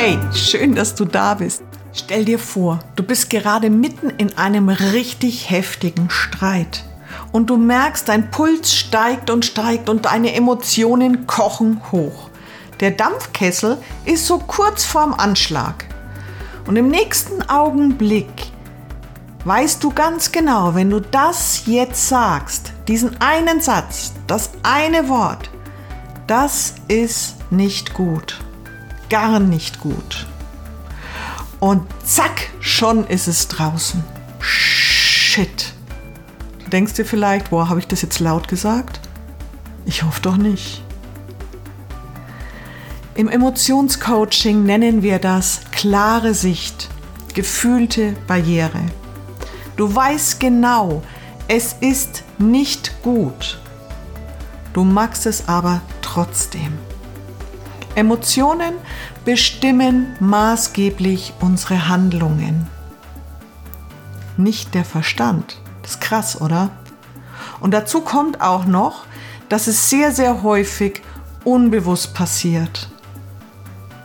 [0.00, 1.64] Hey, schön, dass du da bist.
[1.92, 6.84] Stell dir vor, du bist gerade mitten in einem richtig heftigen Streit.
[7.32, 12.30] Und du merkst, dein Puls steigt und steigt und deine Emotionen kochen hoch.
[12.78, 15.84] Der Dampfkessel ist so kurz vorm Anschlag.
[16.68, 18.52] Und im nächsten Augenblick
[19.46, 25.50] weißt du ganz genau, wenn du das jetzt sagst, diesen einen Satz, das eine Wort,
[26.28, 28.38] das ist nicht gut.
[29.08, 30.26] Gar nicht gut.
[31.60, 34.04] Und zack, schon ist es draußen.
[34.40, 35.72] Shit.
[36.64, 39.00] Du denkst dir vielleicht, boah, habe ich das jetzt laut gesagt?
[39.86, 40.82] Ich hoffe doch nicht.
[43.14, 46.88] Im Emotionscoaching nennen wir das klare Sicht,
[47.34, 48.82] gefühlte Barriere.
[49.76, 51.02] Du weißt genau,
[51.48, 53.58] es ist nicht gut.
[54.72, 56.78] Du magst es aber trotzdem.
[57.98, 58.74] Emotionen
[59.24, 62.68] bestimmen maßgeblich unsere Handlungen.
[64.36, 65.60] Nicht der Verstand.
[65.82, 66.70] Das ist krass, oder?
[67.58, 69.04] Und dazu kommt auch noch,
[69.48, 71.02] dass es sehr, sehr häufig
[71.42, 72.88] unbewusst passiert.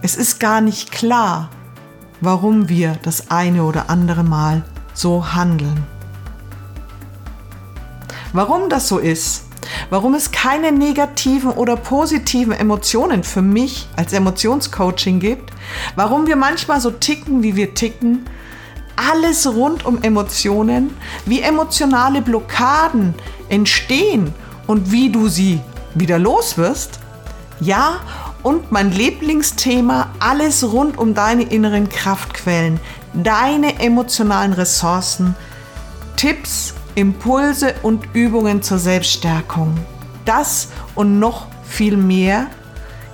[0.00, 1.50] Es ist gar nicht klar,
[2.22, 5.84] warum wir das eine oder andere Mal so handeln.
[8.32, 9.44] Warum das so ist,
[9.94, 15.52] warum es keine negativen oder positiven Emotionen für mich als Emotionscoaching gibt,
[15.94, 18.26] warum wir manchmal so ticken, wie wir ticken,
[18.96, 23.14] alles rund um Emotionen, wie emotionale Blockaden
[23.48, 24.34] entstehen
[24.66, 25.60] und wie du sie
[25.94, 26.98] wieder los wirst.
[27.60, 28.00] Ja,
[28.42, 32.80] und mein Lieblingsthema, alles rund um deine inneren Kraftquellen,
[33.12, 35.36] deine emotionalen Ressourcen,
[36.16, 39.76] Tipps, Impulse und Übungen zur Selbststärkung.
[40.24, 42.46] Das und noch viel mehr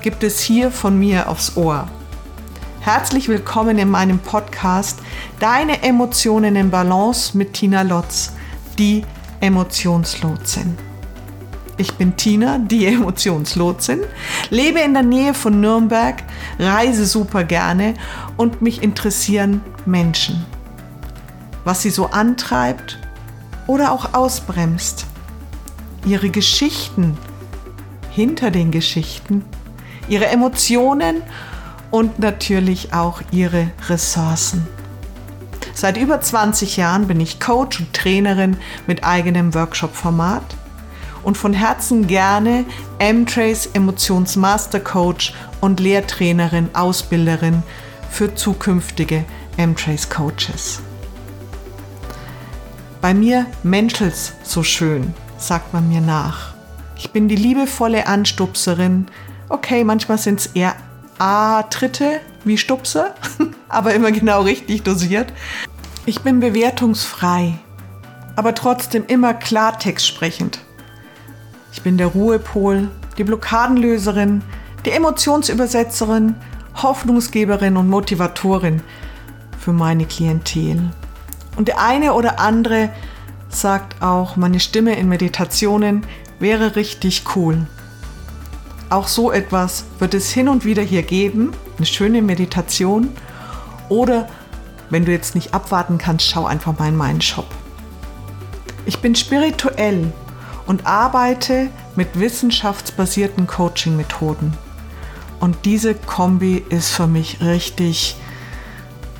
[0.02, 1.88] gibt es hier von mir aufs Ohr.
[2.80, 4.98] Herzlich willkommen in meinem Podcast
[5.38, 8.32] Deine Emotionen in Balance mit Tina Lotz,
[8.78, 9.02] die
[9.40, 10.76] Emotionslotsin.
[11.78, 14.00] Ich bin Tina, die Emotionslotsin,
[14.50, 16.22] lebe in der Nähe von Nürnberg,
[16.58, 17.94] reise super gerne
[18.36, 20.44] und mich interessieren Menschen.
[21.64, 22.98] Was sie so antreibt
[23.66, 25.06] oder auch ausbremst.
[26.04, 27.16] Ihre Geschichten
[28.10, 29.44] hinter den Geschichten,
[30.08, 31.22] ihre Emotionen
[31.90, 34.66] und natürlich auch ihre Ressourcen.
[35.74, 38.56] Seit über 20 Jahren bin ich Coach und Trainerin
[38.86, 40.44] mit eigenem Workshop-Format
[41.22, 42.64] und von Herzen gerne
[42.98, 47.62] M-Trace Emotionsmaster Coach und Lehrtrainerin, Ausbilderin
[48.10, 49.24] für zukünftige
[49.56, 50.80] M-Trace Coaches.
[53.00, 56.52] Bei mir menschelt's so schön, sagt man mir nach.
[56.96, 59.06] Ich bin die liebevolle Anstupserin.
[59.48, 60.74] Okay, manchmal sind es eher
[61.18, 63.14] A-Tritte wie Stupse,
[63.68, 65.32] aber immer genau richtig dosiert.
[66.04, 67.58] Ich bin bewertungsfrei,
[68.36, 70.60] aber trotzdem immer Klartext sprechend.
[71.72, 74.42] Ich bin der Ruhepol, die Blockadenlöserin,
[74.84, 76.34] die Emotionsübersetzerin,
[76.82, 78.82] Hoffnungsgeberin und Motivatorin
[79.58, 80.90] für meine Klientel.
[81.56, 82.90] Und der eine oder andere
[83.48, 86.06] sagt auch, meine Stimme in Meditationen
[86.38, 87.66] wäre richtig cool.
[88.88, 93.10] Auch so etwas wird es hin und wieder hier geben, eine schöne Meditation.
[93.88, 94.28] Oder
[94.88, 97.46] wenn du jetzt nicht abwarten kannst, schau einfach mal in meinen Shop.
[98.86, 100.12] Ich bin spirituell
[100.66, 104.54] und arbeite mit wissenschaftsbasierten Coaching-Methoden.
[105.38, 108.16] Und diese Kombi ist für mich richtig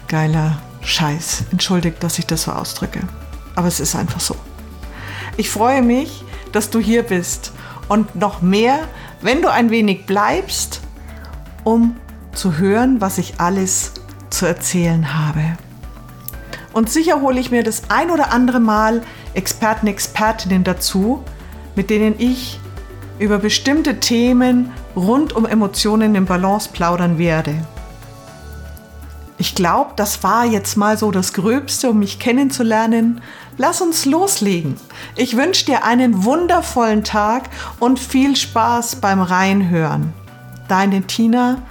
[0.09, 1.45] geiler Scheiß.
[1.53, 3.01] Entschuldigt, dass ich das so ausdrücke.
[3.55, 4.37] Aber es ist einfach so.
[5.37, 7.53] Ich freue mich, dass du hier bist
[7.89, 8.89] und noch mehr,
[9.21, 10.81] wenn du ein wenig bleibst,
[11.65, 11.97] um
[12.33, 13.93] zu hören, was ich alles
[14.31, 15.57] zu erzählen habe.
[16.73, 19.03] Und sicher hole ich mir das ein oder andere Mal
[19.35, 21.25] Experten, Expertinnen dazu,
[21.75, 22.61] mit denen ich
[23.19, 27.55] über bestimmte Themen rund um Emotionen im Balance plaudern werde.
[29.41, 33.23] Ich glaube, das war jetzt mal so das Gröbste, um mich kennenzulernen.
[33.57, 34.77] Lass uns loslegen.
[35.17, 37.49] Ich wünsche dir einen wundervollen Tag
[37.79, 40.13] und viel Spaß beim Reinhören.
[40.69, 41.63] Deine Tina,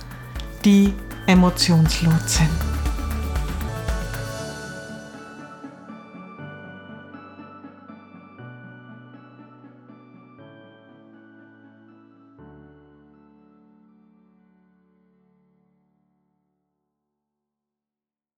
[0.66, 0.96] die
[1.28, 2.50] Emotionslotsin.